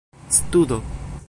studo 0.35 0.77